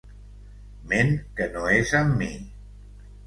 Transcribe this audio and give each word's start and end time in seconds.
Ment 0.93 1.11
que 1.41 1.47
no 1.57 1.67
és 1.75 1.93
amb 2.01 2.17
mi. 2.23 2.31